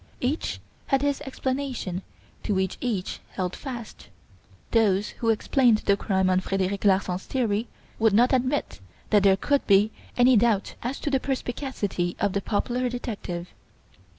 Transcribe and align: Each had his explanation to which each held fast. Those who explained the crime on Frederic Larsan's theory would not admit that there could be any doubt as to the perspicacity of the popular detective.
Each 0.19 0.59
had 0.87 1.03
his 1.03 1.21
explanation 1.27 2.01
to 2.41 2.55
which 2.55 2.79
each 2.81 3.19
held 3.33 3.55
fast. 3.55 4.07
Those 4.71 5.09
who 5.09 5.29
explained 5.29 5.83
the 5.85 5.95
crime 5.95 6.27
on 6.27 6.39
Frederic 6.39 6.83
Larsan's 6.85 7.27
theory 7.27 7.67
would 7.99 8.11
not 8.11 8.33
admit 8.33 8.79
that 9.11 9.21
there 9.21 9.37
could 9.37 9.67
be 9.67 9.91
any 10.17 10.35
doubt 10.35 10.73
as 10.81 10.99
to 11.01 11.11
the 11.11 11.19
perspicacity 11.19 12.15
of 12.19 12.33
the 12.33 12.41
popular 12.41 12.89
detective. 12.89 13.49